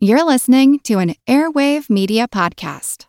[0.00, 3.06] You're listening to an Airwave Media Podcast.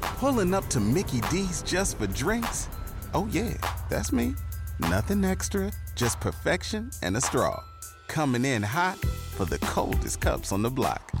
[0.00, 2.68] Pulling up to Mickey D's just for drinks?
[3.14, 3.54] Oh, yeah,
[3.88, 4.34] that's me.
[4.80, 7.62] Nothing extra, just perfection and a straw.
[8.08, 8.98] Coming in hot
[9.36, 11.12] for the coldest cups on the block.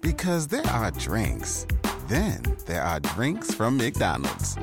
[0.00, 1.66] Because there are drinks,
[2.06, 4.56] then there are drinks from McDonald's.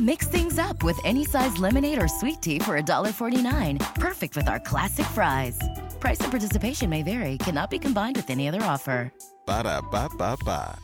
[0.00, 3.94] Mix things up with any size lemonade or sweet tea for $1.49.
[3.94, 5.56] Perfect with our classic fries.
[6.00, 9.12] Price and participation may vary, cannot be combined with any other offer.
[9.46, 10.78] Ba da ba ba ba.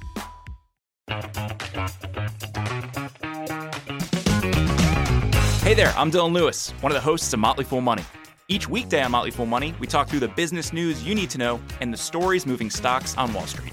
[5.65, 8.05] Hey there, I'm Dylan Lewis, one of the hosts of Motley Fool Money.
[8.47, 11.39] Each weekday on Motley Fool Money, we talk through the business news you need to
[11.39, 13.73] know and the stories moving stocks on Wall Street.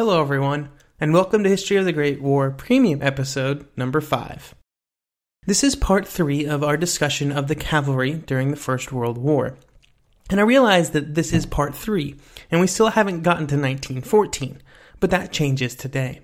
[0.00, 4.54] Hello, everyone, and welcome to History of the Great War Premium Episode number 5.
[5.46, 9.58] This is part 3 of our discussion of the cavalry during the First World War.
[10.30, 12.16] And I realize that this is part 3,
[12.50, 14.62] and we still haven't gotten to 1914,
[15.00, 16.22] but that changes today.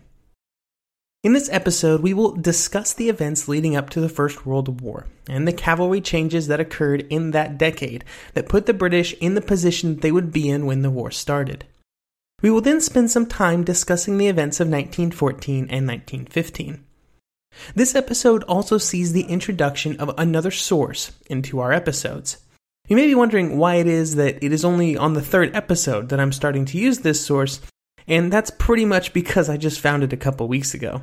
[1.23, 5.07] In this episode, we will discuss the events leading up to the First World War
[5.29, 9.43] and the cavalry changes that occurred in that decade that put the British in the
[9.43, 11.67] position they would be in when the war started.
[12.43, 16.85] We will then spend some time discussing the events of 1914 and 1915.
[17.75, 22.39] This episode also sees the introduction of another source into our episodes.
[22.89, 26.11] You may be wondering why it is that it is only on the third episode
[26.11, 27.61] that I'm starting to use this source,
[28.07, 31.03] and that's pretty much because I just found it a couple weeks ago.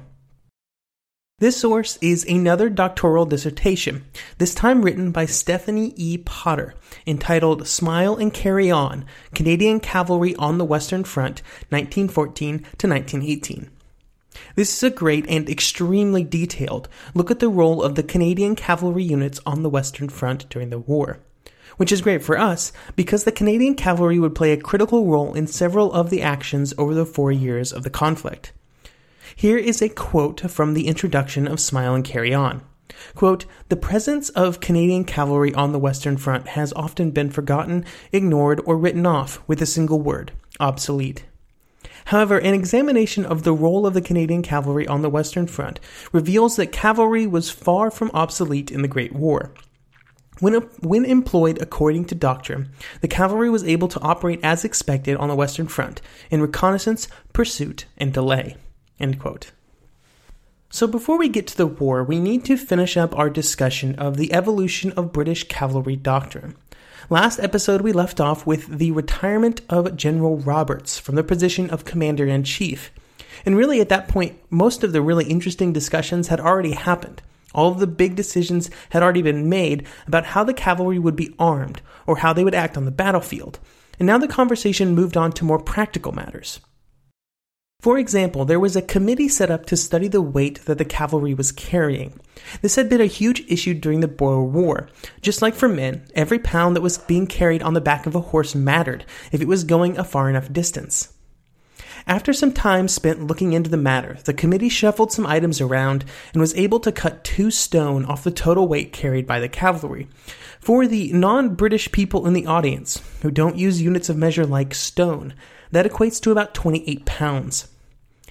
[1.39, 4.05] This source is another doctoral dissertation,
[4.37, 6.19] this time written by Stephanie E.
[6.19, 6.75] Potter,
[7.07, 13.69] entitled Smile and Carry On Canadian Cavalry on the Western Front, 1914 to 1918.
[14.55, 19.03] This is a great and extremely detailed look at the role of the Canadian cavalry
[19.03, 21.19] units on the Western Front during the war.
[21.77, 25.47] Which is great for us because the Canadian cavalry would play a critical role in
[25.47, 28.53] several of the actions over the four years of the conflict.
[29.35, 32.61] Here is a quote from the introduction of Smile and Carry On.
[33.15, 38.61] Quote, the presence of Canadian cavalry on the Western Front has often been forgotten, ignored,
[38.65, 41.25] or written off with a single word obsolete.
[42.05, 45.79] However, an examination of the role of the Canadian cavalry on the Western Front
[46.11, 49.53] reveals that cavalry was far from obsolete in the Great War.
[50.39, 52.69] When, when employed according to doctrine,
[53.01, 57.85] the cavalry was able to operate as expected on the Western Front in reconnaissance, pursuit,
[57.97, 58.57] and delay.
[60.69, 64.17] So, before we get to the war, we need to finish up our discussion of
[64.17, 66.55] the evolution of British cavalry doctrine.
[67.09, 71.85] Last episode, we left off with the retirement of General Roberts from the position of
[71.85, 72.91] Commander in Chief.
[73.45, 77.21] And really, at that point, most of the really interesting discussions had already happened.
[77.53, 81.35] All of the big decisions had already been made about how the cavalry would be
[81.37, 83.59] armed or how they would act on the battlefield.
[83.99, 86.61] And now the conversation moved on to more practical matters.
[87.83, 91.33] For example, there was a committee set up to study the weight that the cavalry
[91.33, 92.17] was carrying.
[92.61, 94.87] This had been a huge issue during the Boer War.
[95.21, 98.21] Just like for men, every pound that was being carried on the back of a
[98.21, 101.11] horse mattered if it was going a far enough distance.
[102.07, 106.39] After some time spent looking into the matter, the committee shuffled some items around and
[106.39, 110.07] was able to cut two stone off the total weight carried by the cavalry.
[110.61, 114.73] For the non British people in the audience, who don't use units of measure like
[114.73, 115.33] stone,
[115.71, 117.67] that equates to about 28 pounds.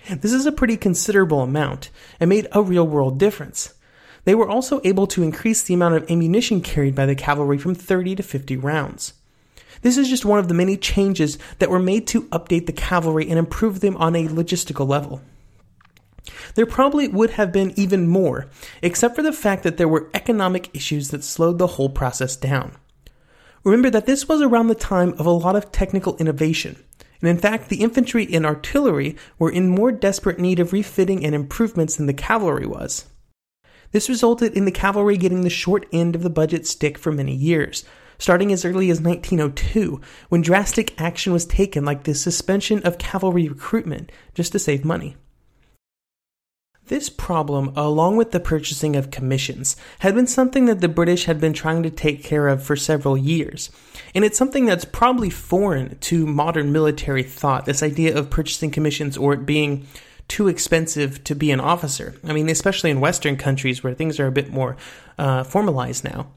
[0.08, 3.74] This is a pretty considerable amount and made a real world difference.
[4.24, 7.74] They were also able to increase the amount of ammunition carried by the cavalry from
[7.74, 9.14] 30 to 50 rounds.
[9.82, 13.28] This is just one of the many changes that were made to update the cavalry
[13.28, 15.22] and improve them on a logistical level.
[16.54, 18.48] There probably would have been even more,
[18.80, 22.76] except for the fact that there were economic issues that slowed the whole process down.
[23.64, 26.76] Remember that this was around the time of a lot of technical innovation,
[27.22, 31.34] and in fact, the infantry and artillery were in more desperate need of refitting and
[31.34, 33.06] improvements than the cavalry was.
[33.92, 37.34] This resulted in the cavalry getting the short end of the budget stick for many
[37.34, 37.84] years,
[38.18, 43.48] starting as early as 1902, when drastic action was taken like the suspension of cavalry
[43.48, 45.16] recruitment just to save money.
[46.88, 51.40] This problem, along with the purchasing of commissions, had been something that the British had
[51.40, 53.70] been trying to take care of for several years.
[54.14, 59.16] And it's something that's probably foreign to modern military thought, this idea of purchasing commissions
[59.16, 59.86] or it being
[60.26, 62.16] too expensive to be an officer.
[62.24, 64.76] I mean, especially in Western countries where things are a bit more
[65.18, 66.28] uh, formalized now.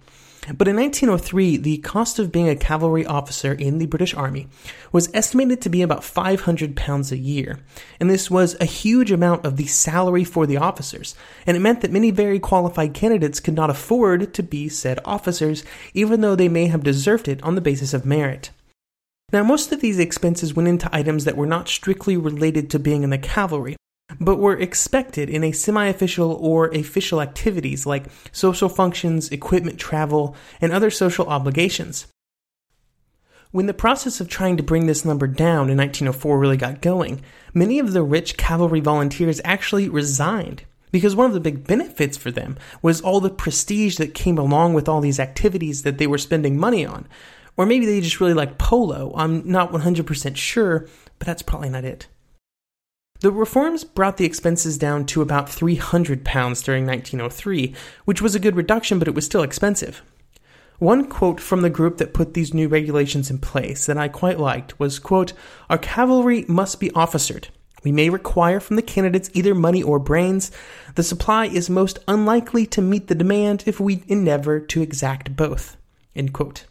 [0.53, 4.47] But in 1903, the cost of being a cavalry officer in the British Army
[4.92, 7.59] was estimated to be about 500 pounds a year.
[8.00, 11.15] And this was a huge amount of the salary for the officers.
[11.47, 15.63] And it meant that many very qualified candidates could not afford to be said officers,
[15.94, 18.51] even though they may have deserved it on the basis of merit.
[19.33, 23.01] Now, most of these expenses went into items that were not strictly related to being
[23.01, 23.75] in the cavalry,
[24.19, 30.36] but were expected in a semi official or official activities like social functions, equipment travel,
[30.62, 32.07] and other social obligations.
[33.52, 37.22] When the process of trying to bring this number down in 1904 really got going,
[37.54, 42.31] many of the rich cavalry volunteers actually resigned because one of the big benefits for
[42.31, 46.18] them was all the prestige that came along with all these activities that they were
[46.18, 47.07] spending money on.
[47.57, 49.13] Or maybe they just really liked polo.
[49.16, 50.88] I'm not 100% sure,
[51.18, 52.07] but that's probably not it.
[53.25, 57.74] The reforms brought the expenses down to about 300 pounds during 1903,
[58.06, 60.04] which was a good reduction, but it was still expensive.
[60.77, 64.39] One quote from the group that put these new regulations in place that I quite
[64.39, 65.33] liked was quote,
[65.72, 67.48] "Our cavalry must be officered.
[67.83, 70.51] We may require from the candidates either money or brains.
[70.94, 75.78] The supply is most unlikely to meet the demand if we endeavor to exact both."
[76.16, 76.66] End quote.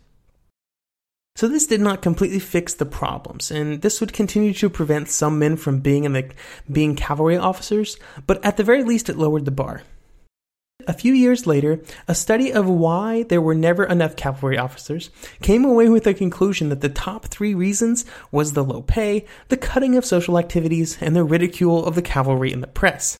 [1.36, 5.36] So this did not completely fix the problems, and this would continue to prevent some
[5.36, 6.30] men from being in the
[6.70, 9.82] being cavalry officers, but at the very least it lowered the bar.
[10.86, 15.10] A few years later, a study of why there were never enough cavalry officers
[15.42, 19.56] came away with the conclusion that the top three reasons was the low pay, the
[19.56, 23.16] cutting of social activities, and the ridicule of the cavalry in the press.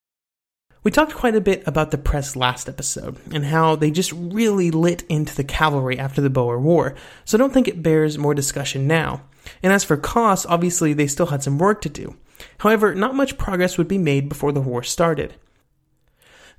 [0.85, 4.71] We talked quite a bit about the press last episode and how they just really
[4.71, 6.95] lit into the cavalry after the Boer War,
[7.25, 9.23] so I don't think it bears more discussion now.
[9.63, 12.17] And as for costs, obviously they still had some work to do.
[12.59, 15.37] However, not much progress would be made before the war started.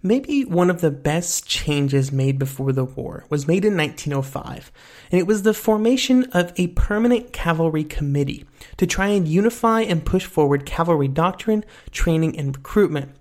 [0.01, 4.71] Maybe one of the best changes made before the war was made in 1905,
[5.11, 8.45] and it was the formation of a permanent cavalry committee
[8.77, 13.11] to try and unify and push forward cavalry doctrine, training, and recruitment.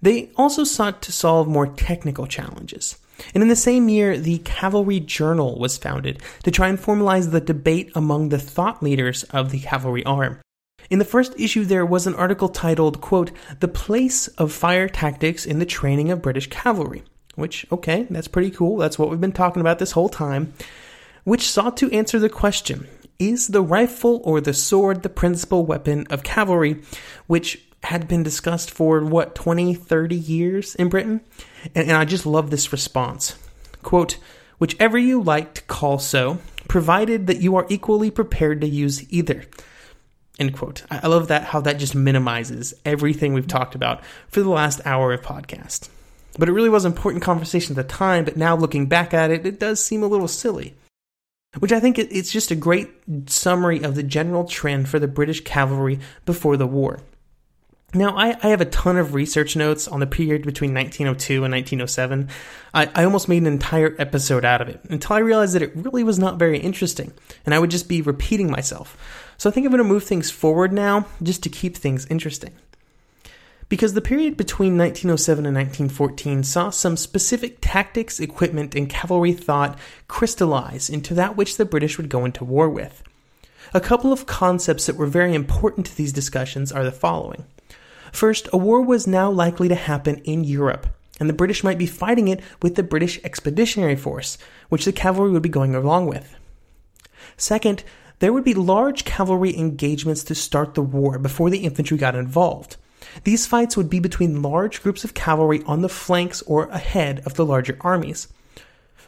[0.00, 2.98] They also sought to solve more technical challenges.
[3.34, 7.40] And in the same year, the Cavalry Journal was founded to try and formalize the
[7.40, 10.40] debate among the thought leaders of the cavalry arm.
[10.90, 13.30] In the first issue, there was an article titled, quote,
[13.60, 17.02] The Place of Fire Tactics in the Training of British Cavalry,
[17.34, 18.78] which, okay, that's pretty cool.
[18.78, 20.54] That's what we've been talking about this whole time,
[21.24, 26.06] which sought to answer the question Is the rifle or the sword the principal weapon
[26.08, 26.82] of cavalry,
[27.26, 31.20] which had been discussed for what 20 30 years in britain?
[31.74, 33.36] And, and i just love this response.
[33.82, 34.18] Quote
[34.58, 39.44] whichever you like to call so provided that you are equally prepared to use either.
[40.38, 40.84] End quote.
[40.90, 45.12] I love that how that just minimizes everything we've talked about for the last hour
[45.12, 45.88] of podcast.
[46.38, 49.30] But it really was an important conversation at the time but now looking back at
[49.30, 50.74] it it does seem a little silly.
[51.58, 52.90] Which I think it's just a great
[53.26, 57.00] summary of the general trend for the British cavalry before the war.
[57.94, 61.52] Now, I, I, have a ton of research notes on the period between 1902 and
[61.52, 62.28] 1907.
[62.74, 65.74] I, I, almost made an entire episode out of it until I realized that it
[65.74, 67.14] really was not very interesting,
[67.46, 68.94] and I would just be repeating myself.
[69.38, 72.52] So I think I'm going to move things forward now just to keep things interesting.
[73.70, 79.78] Because the period between 1907 and 1914 saw some specific tactics, equipment, and cavalry thought
[80.08, 83.02] crystallize into that which the British would go into war with.
[83.72, 87.46] A couple of concepts that were very important to these discussions are the following.
[88.12, 90.86] First, a war was now likely to happen in Europe,
[91.20, 94.38] and the British might be fighting it with the British Expeditionary Force,
[94.68, 96.34] which the cavalry would be going along with.
[97.36, 97.84] Second,
[98.20, 102.76] there would be large cavalry engagements to start the war before the infantry got involved.
[103.24, 107.34] These fights would be between large groups of cavalry on the flanks or ahead of
[107.34, 108.28] the larger armies.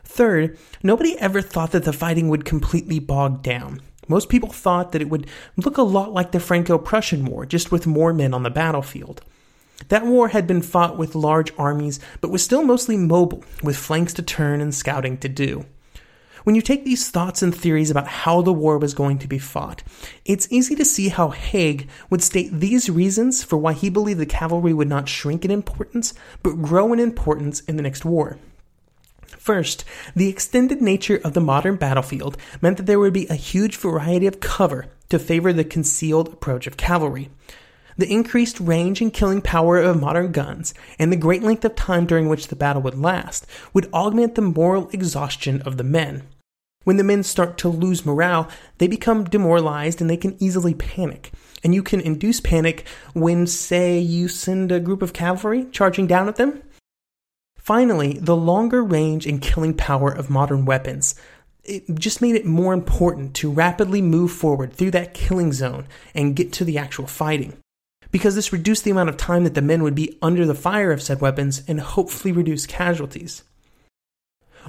[0.04, 3.80] Third, nobody ever thought that the fighting would completely bog down.
[4.10, 7.70] Most people thought that it would look a lot like the Franco Prussian War, just
[7.70, 9.22] with more men on the battlefield.
[9.86, 14.12] That war had been fought with large armies, but was still mostly mobile, with flanks
[14.14, 15.64] to turn and scouting to do.
[16.42, 19.38] When you take these thoughts and theories about how the war was going to be
[19.38, 19.84] fought,
[20.24, 24.26] it's easy to see how Haig would state these reasons for why he believed the
[24.26, 28.38] cavalry would not shrink in importance, but grow in importance in the next war.
[29.40, 33.78] First, the extended nature of the modern battlefield meant that there would be a huge
[33.78, 37.30] variety of cover to favor the concealed approach of cavalry.
[37.96, 42.04] The increased range and killing power of modern guns and the great length of time
[42.04, 46.24] during which the battle would last would augment the moral exhaustion of the men.
[46.84, 51.32] When the men start to lose morale, they become demoralized and they can easily panic.
[51.64, 56.28] And you can induce panic when, say, you send a group of cavalry charging down
[56.28, 56.62] at them.
[57.70, 61.14] Finally, the longer range and killing power of modern weapons
[61.62, 66.34] it just made it more important to rapidly move forward through that killing zone and
[66.34, 67.56] get to the actual fighting.
[68.10, 70.90] Because this reduced the amount of time that the men would be under the fire
[70.90, 73.44] of said weapons and hopefully reduce casualties.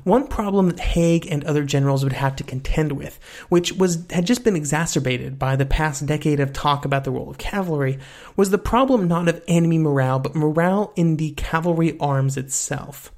[0.03, 3.19] One problem that Haig and other generals would have to contend with,
[3.49, 7.29] which was had just been exacerbated by the past decade of talk about the role
[7.29, 7.99] of cavalry,
[8.35, 13.11] was the problem not of enemy morale, but morale in the cavalry arms itself.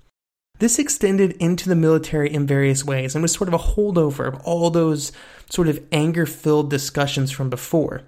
[0.59, 4.41] This extended into the military in various ways and was sort of a holdover of
[4.43, 5.11] all those
[5.49, 8.01] sort of anger filled discussions from before.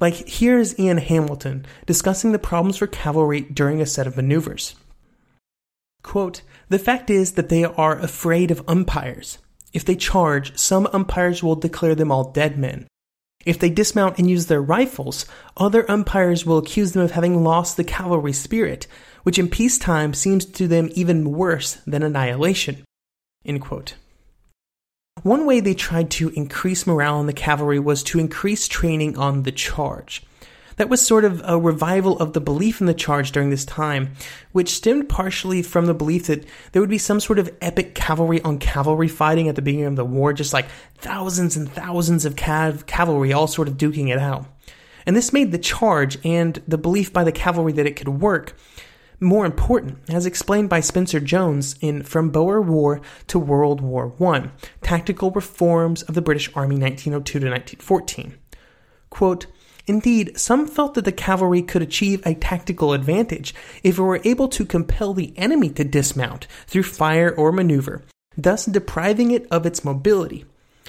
[0.00, 4.74] Like, here's Ian Hamilton discussing the problems for cavalry during a set of maneuvers.
[6.06, 9.38] Quote, the fact is that they are afraid of umpires.
[9.72, 12.86] If they charge, some umpires will declare them all dead men.
[13.44, 17.76] If they dismount and use their rifles, other umpires will accuse them of having lost
[17.76, 18.86] the cavalry spirit,
[19.24, 22.84] which in peacetime seems to them even worse than annihilation.
[25.24, 29.42] One way they tried to increase morale in the cavalry was to increase training on
[29.42, 30.22] the charge.
[30.76, 34.12] That was sort of a revival of the belief in the charge during this time,
[34.52, 38.42] which stemmed partially from the belief that there would be some sort of epic cavalry
[38.42, 40.66] on cavalry fighting at the beginning of the war, just like
[40.98, 44.46] thousands and thousands of cav- cavalry all sort of duking it out.
[45.06, 48.54] And this made the charge and the belief by the cavalry that it could work
[49.20, 54.50] more important, as explained by Spencer Jones in From Boer War to World War I
[54.82, 58.34] Tactical Reforms of the British Army 1902 to 1914.
[59.08, 59.46] Quote,
[59.86, 64.48] Indeed, some felt that the cavalry could achieve a tactical advantage if it were able
[64.48, 68.02] to compel the enemy to dismount through fire or maneuver,
[68.36, 70.44] thus depriving it of its mobility.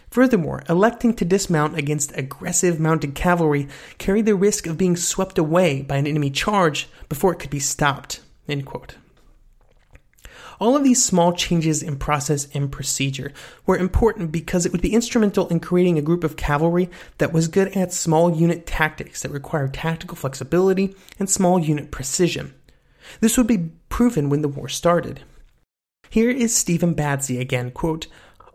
[0.09, 5.81] Furthermore, electing to dismount against aggressive mounted cavalry carried the risk of being swept away
[5.81, 8.21] by an enemy charge before it could be stopped.
[10.59, 13.31] All of these small changes in process and procedure
[13.65, 17.47] were important because it would be instrumental in creating a group of cavalry that was
[17.47, 22.53] good at small unit tactics that required tactical flexibility and small unit precision.
[23.19, 25.21] This would be proven when the war started.
[26.09, 28.07] Here is Stephen Badsey again, quote,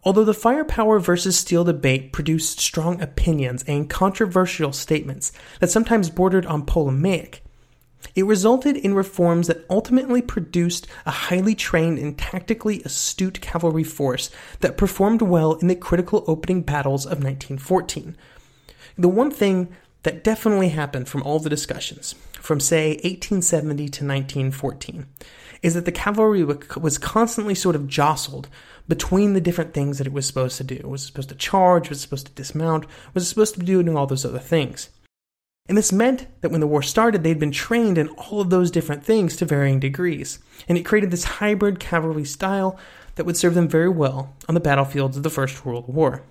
[0.04, 5.30] Although the firepower versus steel debate produced strong opinions and controversial statements
[5.61, 7.41] that sometimes bordered on polemic,
[8.14, 14.30] it resulted in reforms that ultimately produced a highly trained and tactically astute cavalry force
[14.61, 18.16] that performed well in the critical opening battles of 1914.
[18.99, 25.06] The one thing that definitely happened from all the discussions, from say 1870 to 1914,
[25.62, 28.49] is that the cavalry was constantly sort of jostled
[28.88, 30.75] between the different things that it was supposed to do.
[30.75, 34.09] It was supposed to charge, was supposed to dismount, was supposed to be doing all
[34.09, 34.90] those other things.
[35.69, 38.71] And this meant that when the war started, they'd been trained in all of those
[38.71, 40.40] different things to varying degrees.
[40.69, 42.78] And it created this hybrid cavalry style
[43.14, 46.23] that would serve them very well on the battlefields of the First World War.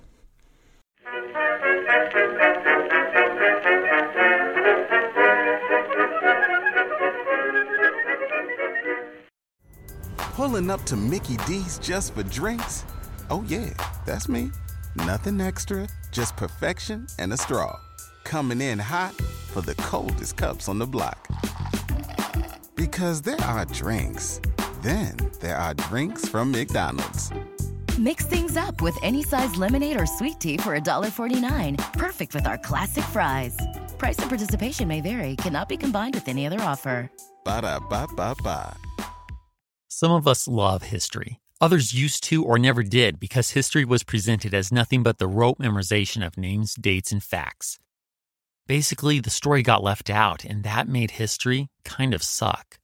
[10.33, 12.83] Pulling up to Mickey D's just for drinks?
[13.29, 13.69] Oh, yeah,
[14.05, 14.51] that's me.
[14.95, 17.79] Nothing extra, just perfection and a straw
[18.23, 19.13] coming in hot
[19.51, 21.27] for the coldest cups on the block.
[22.75, 24.41] Because there are drinks,
[24.81, 27.31] then there are drinks from McDonald's.
[27.99, 31.77] Mix things up with any size lemonade or sweet tea for $1.49.
[31.93, 33.57] Perfect with our classic fries.
[33.97, 37.11] Price and participation may vary, cannot be combined with any other offer.
[37.43, 38.75] Ba da ba ba ba.
[39.87, 41.39] Some of us love history.
[41.59, 45.59] Others used to or never did because history was presented as nothing but the rote
[45.59, 47.77] memorization of names, dates, and facts.
[48.67, 52.77] Basically, the story got left out, and that made history kind of suck.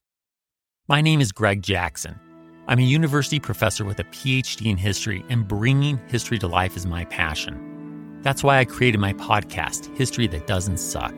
[0.88, 2.18] My name is Greg Jackson.
[2.66, 6.84] I'm a university professor with a PhD in history, and bringing history to life is
[6.84, 8.20] my passion.
[8.22, 11.14] That's why I created my podcast, History That Doesn't Suck.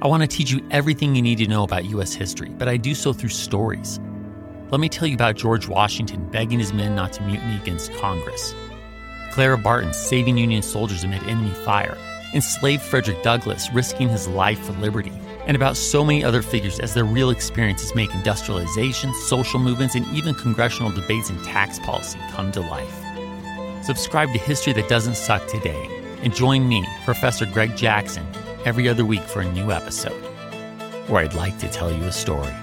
[0.00, 2.14] I want to teach you everything you need to know about U.S.
[2.14, 3.98] history, but I do so through stories.
[4.70, 8.54] Let me tell you about George Washington begging his men not to mutiny against Congress,
[9.32, 11.98] Clara Barton saving Union soldiers amid enemy fire
[12.34, 15.12] enslaved Frederick Douglass, risking his life for liberty,
[15.46, 20.06] and about so many other figures as their real experiences make industrialization, social movements, and
[20.14, 22.94] even congressional debates and tax policy come to life.
[23.82, 25.88] Subscribe to History That Doesn't Suck today
[26.22, 28.26] and join me, Professor Greg Jackson,
[28.64, 30.22] every other week for a new episode.
[31.10, 32.54] where I'd like to tell you a story.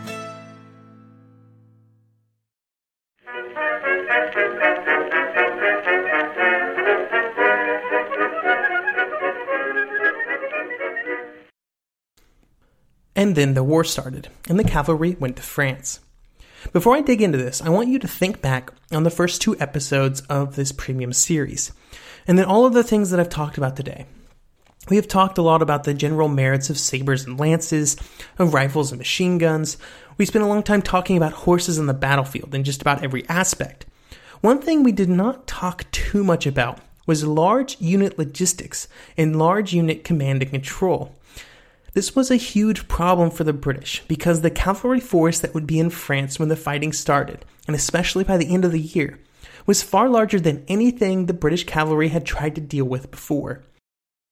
[13.17, 16.01] And then the war started, and the cavalry went to France.
[16.71, 19.59] Before I dig into this, I want you to think back on the first two
[19.59, 21.71] episodes of this premium series,
[22.27, 24.05] and then all of the things that I've talked about today.
[24.87, 27.97] We have talked a lot about the general merits of sabers and lances,
[28.37, 29.77] of rifles and machine guns.
[30.19, 33.27] We spent a long time talking about horses on the battlefield in just about every
[33.27, 33.87] aspect.
[34.41, 39.73] One thing we did not talk too much about was large unit logistics and large
[39.73, 41.15] unit command and control.
[41.97, 45.79] This was a huge problem for the British because the cavalry force that would be
[45.79, 49.17] in France when the fighting started, and especially by the end of the year,
[49.65, 53.63] was far larger than anything the British cavalry had tried to deal with before.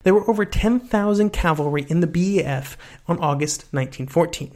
[0.03, 4.51] There were over 10,000 cavalry in the BEF on August 1914.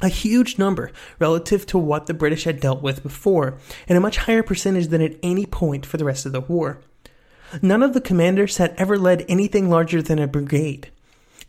[0.00, 4.16] A huge number relative to what the British had dealt with before, and a much
[4.16, 6.78] higher percentage than at any point for the rest of the war.
[7.60, 10.92] None of the commanders had ever led anything larger than a brigade.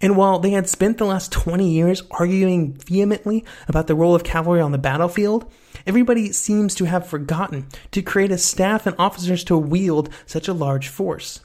[0.01, 4.23] And while they had spent the last 20 years arguing vehemently about the role of
[4.23, 5.51] cavalry on the battlefield,
[5.85, 10.53] everybody seems to have forgotten to create a staff and officers to wield such a
[10.53, 11.41] large force.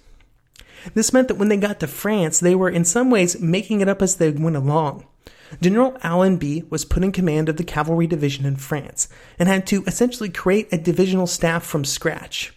[0.93, 3.89] This meant that when they got to France, they were in some ways making it
[3.89, 5.07] up as they went along.
[5.61, 9.09] General Allenby was put in command of the cavalry division in France
[9.39, 12.54] and had to essentially create a divisional staff from scratch.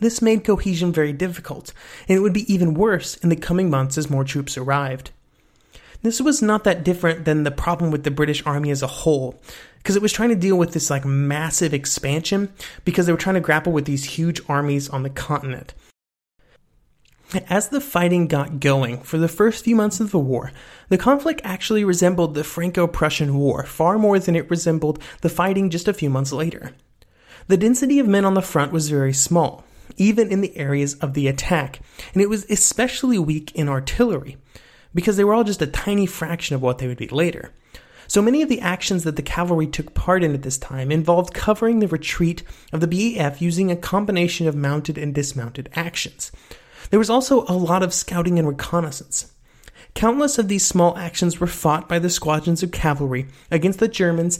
[0.00, 1.72] This made cohesion very difficult,
[2.08, 5.10] and it would be even worse in the coming months as more troops arrived.
[6.02, 9.40] This was not that different than the problem with the British Army as a whole,
[9.78, 12.52] because it was trying to deal with this like massive expansion
[12.84, 15.74] because they were trying to grapple with these huge armies on the continent.
[17.48, 20.52] As the fighting got going for the first few months of the war,
[20.90, 25.70] the conflict actually resembled the Franco Prussian War far more than it resembled the fighting
[25.70, 26.72] just a few months later.
[27.48, 29.64] The density of men on the front was very small,
[29.96, 31.80] even in the areas of the attack,
[32.12, 34.36] and it was especially weak in artillery,
[34.94, 37.52] because they were all just a tiny fraction of what they would be later.
[38.08, 41.34] So many of the actions that the cavalry took part in at this time involved
[41.34, 46.30] covering the retreat of the BEF using a combination of mounted and dismounted actions.
[46.90, 49.32] There was also a lot of scouting and reconnaissance.
[49.94, 54.38] Countless of these small actions were fought by the squadrons of cavalry against the Germans,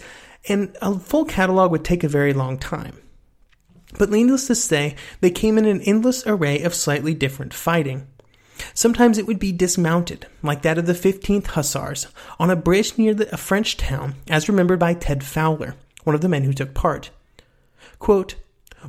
[0.49, 2.97] and a full catalog would take a very long time.
[3.99, 8.07] But needless to say, they came in an endless array of slightly different fighting.
[8.75, 12.07] Sometimes it would be dismounted, like that of the 15th Hussars,
[12.39, 16.21] on a bridge near the, a French town, as remembered by Ted Fowler, one of
[16.21, 17.11] the men who took part.
[17.99, 18.37] Quote,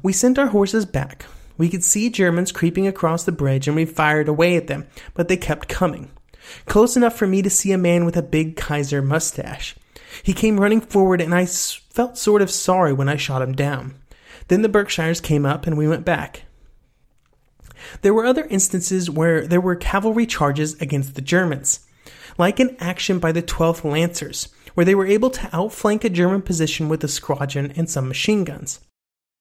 [0.02, 1.26] We sent our horses back.
[1.58, 5.28] We could see Germans creeping across the bridge and we fired away at them, but
[5.28, 6.12] they kept coming.
[6.66, 9.76] Close enough for me to see a man with a big Kaiser mustache.
[10.24, 13.96] He came running forward and I felt sort of sorry when I shot him down.
[14.48, 16.44] Then the Berkshires came up and we went back.
[18.02, 21.86] There were other instances where there were cavalry charges against the Germans,
[22.38, 26.42] like an action by the 12th Lancers, where they were able to outflank a German
[26.42, 28.80] position with a squadron and some machine guns.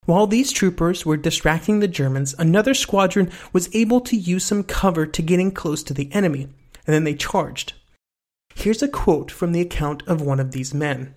[0.05, 5.05] While these troopers were distracting the Germans, another squadron was able to use some cover
[5.05, 6.43] to get in close to the enemy,
[6.87, 7.73] and then they charged.
[8.55, 11.15] Here's a quote from the account of one of these men.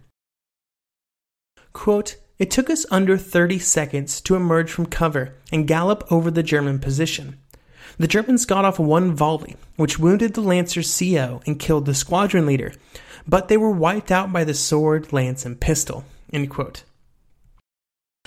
[1.71, 6.41] Quote, it took us under 30 seconds to emerge from cover and gallop over the
[6.41, 7.37] German position.
[7.97, 12.45] The Germans got off one volley, which wounded the Lancer's CO and killed the squadron
[12.45, 12.71] leader,
[13.27, 16.05] but they were wiped out by the sword, lance, and pistol.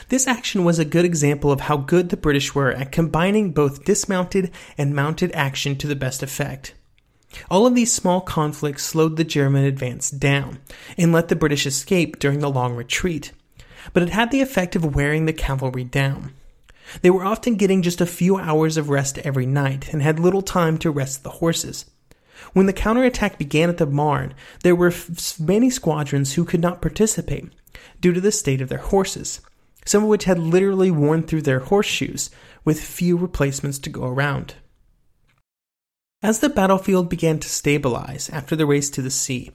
[0.08, 3.84] This action was a good example of how good the British were at combining both
[3.84, 6.74] dismounted and mounted action to the best effect.
[7.50, 10.58] All of these small conflicts slowed the German advance down
[10.98, 13.32] and let the British escape during the long retreat
[13.92, 16.32] but it had the effect of wearing the cavalry down.
[17.00, 20.42] They were often getting just a few hours of rest every night and had little
[20.42, 21.86] time to rest the horses.
[22.52, 26.82] When the counterattack began at the Marne, there were f- many squadrons who could not
[26.82, 27.50] participate
[28.00, 29.40] due to the state of their horses,
[29.86, 32.30] some of which had literally worn through their horseshoes,
[32.64, 34.54] with few replacements to go around.
[36.22, 39.50] As the battlefield began to stabilize after the race to the sea,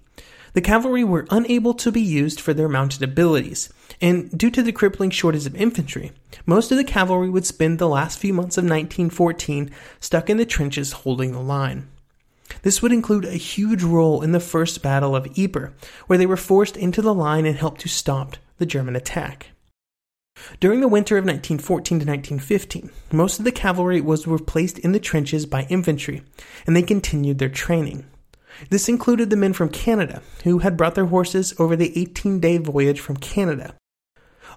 [0.58, 4.72] the cavalry were unable to be used for their mounted abilities, and due to the
[4.72, 6.12] crippling shortage of infantry,
[6.48, 10.48] most of the cavalry would spend the last few months of 1914 stuck in the
[10.48, 11.88] trenches holding the line.
[12.64, 15.74] This would include a huge role in the First Battle of Ypres,
[16.08, 19.52] where they were forced into the line and helped to stop the German attack.
[20.60, 25.00] During the winter of 1914 to 1915, most of the cavalry was replaced in the
[25.00, 26.24] trenches by infantry,
[26.66, 28.08] and they continued their training.
[28.70, 32.58] This included the men from Canada, who had brought their horses over the 18 day
[32.58, 33.76] voyage from Canada.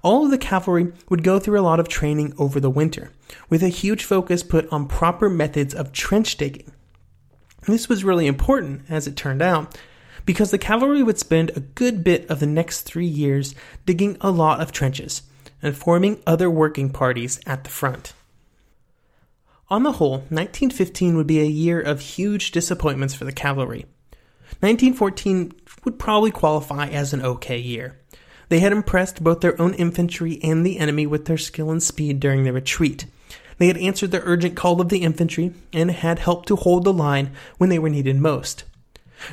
[0.02, 3.12] All of the cavalry would go through a lot of training over the winter,
[3.50, 6.72] with a huge focus put on proper methods of trench digging.
[7.66, 9.78] This was really important, as it turned out,
[10.24, 14.30] because the cavalry would spend a good bit of the next three years digging a
[14.30, 15.22] lot of trenches
[15.62, 18.14] and forming other working parties at the front.
[19.70, 23.86] On the whole, 1915 would be a year of huge disappointments for the cavalry.
[24.58, 25.52] 1914
[25.84, 27.96] would probably qualify as an okay year.
[28.48, 32.18] They had impressed both their own infantry and the enemy with their skill and speed
[32.18, 33.06] during the retreat.
[33.58, 36.92] They had answered the urgent call of the infantry and had helped to hold the
[36.92, 38.64] line when they were needed most.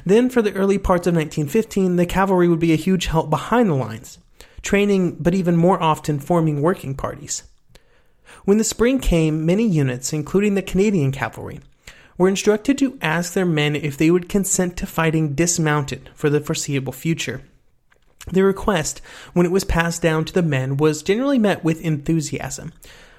[0.05, 3.69] Then, for the early parts of 1915, the cavalry would be a huge help behind
[3.69, 4.19] the lines,
[4.61, 7.41] training but even more often forming working parties.
[8.45, 11.59] When the spring came, many units, including the Canadian cavalry,
[12.17, 16.41] were instructed to ask their men if they would consent to fighting dismounted for the
[16.41, 17.41] foreseeable future.
[18.31, 19.01] The request,
[19.33, 22.73] when it was passed down to the men, was generally met with enthusiasm,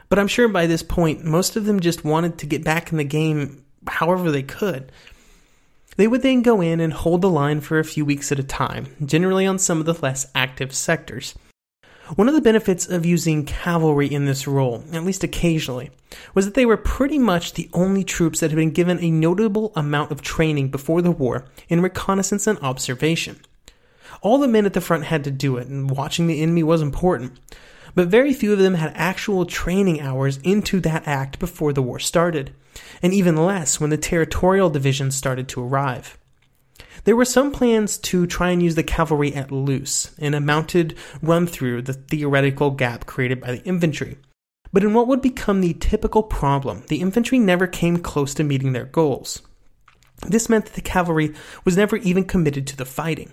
[0.09, 2.99] but I'm sure by this point most of them just wanted to get back in
[2.99, 4.91] the game however they could.
[5.97, 8.45] They would then go in and hold the line for a few weeks at a
[8.45, 11.35] time, generally on some of the less active sectors.
[12.17, 15.91] One of the benefits of using cavalry in this role, at least occasionally,
[16.35, 19.73] was that they were pretty much the only troops that had been given a notable
[19.77, 23.41] amount of training before the war in reconnaissance and observation.
[24.23, 26.81] All the men at the front had to do it, and watching the enemy was
[26.81, 27.39] important,
[27.95, 31.99] but very few of them had actual training hours into that act before the war
[31.99, 32.55] started,
[33.03, 36.18] and even less when the territorial divisions started to arrive.
[37.05, 40.97] There were some plans to try and use the cavalry at Loos in a mounted
[41.23, 44.19] run through the theoretical gap created by the infantry.
[44.73, 48.73] But in what would become the typical problem, the infantry never came close to meeting
[48.73, 49.43] their goals.
[50.27, 51.35] This meant that the cavalry
[51.65, 53.33] was never even committed to the fighting.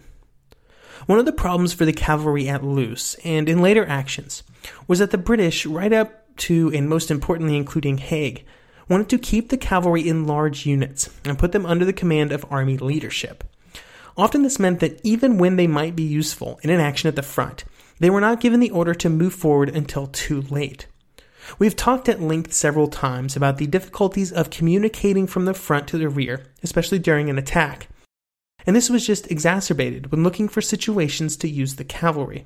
[1.08, 4.44] One of the problems for the cavalry at Loos, and in later actions,
[4.88, 8.46] was that the British, right up to and most importantly including Haig,
[8.88, 12.46] wanted to keep the cavalry in large units and put them under the command of
[12.50, 13.44] army leadership.
[14.18, 17.22] Often this meant that even when they might be useful in an action at the
[17.22, 17.66] front,
[18.00, 20.88] they were not given the order to move forward until too late.
[21.60, 25.98] We've talked at length several times about the difficulties of communicating from the front to
[25.98, 27.88] the rear, especially during an attack.
[28.66, 32.46] And this was just exacerbated when looking for situations to use the cavalry.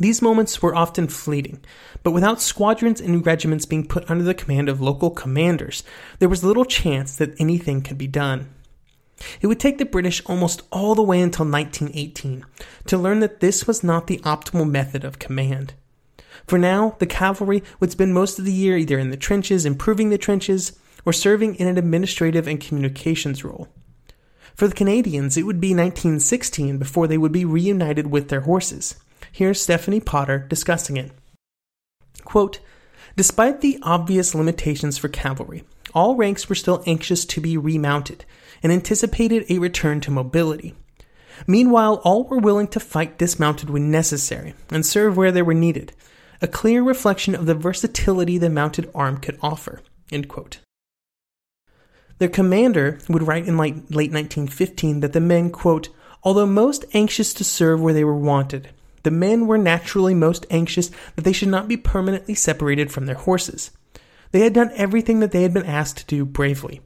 [0.00, 1.60] These moments were often fleeting,
[2.02, 5.82] but without squadrons and regiments being put under the command of local commanders,
[6.18, 8.48] there was little chance that anything could be done.
[9.40, 12.44] It would take the British almost all the way until 1918
[12.86, 15.74] to learn that this was not the optimal method of command.
[16.46, 20.10] For now, the cavalry would spend most of the year either in the trenches, improving
[20.10, 23.68] the trenches, or serving in an administrative and communications role.
[24.54, 28.96] For the Canadians, it would be 1916 before they would be reunited with their horses.
[29.30, 31.12] Here's Stephanie Potter discussing it.
[32.24, 32.60] Quote,
[33.16, 38.24] Despite the obvious limitations for cavalry, all ranks were still anxious to be remounted
[38.62, 40.74] and anticipated a return to mobility.
[41.46, 45.92] Meanwhile, all were willing to fight dismounted when necessary and serve where they were needed,
[46.42, 49.80] a clear reflection of the versatility the mounted arm could offer.
[52.18, 55.88] Their commander would write in late 1915 that the men, quote,
[56.24, 58.70] although most anxious to serve where they were wanted,
[59.04, 63.14] the men were naturally most anxious that they should not be permanently separated from their
[63.14, 63.70] horses.
[64.32, 66.80] They had done everything that they had been asked to do bravely,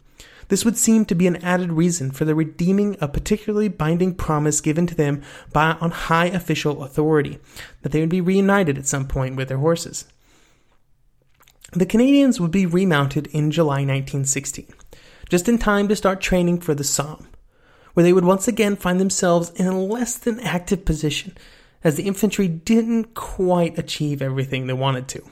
[0.52, 4.60] this would seem to be an added reason for the redeeming a particularly binding promise
[4.60, 7.38] given to them by on high official authority
[7.80, 10.04] that they would be reunited at some point with their horses.
[11.72, 14.66] The Canadians would be remounted in July 1916,
[15.30, 17.28] just in time to start training for the Somme,
[17.94, 21.34] where they would once again find themselves in a less than active position
[21.82, 25.22] as the infantry didn't quite achieve everything they wanted to.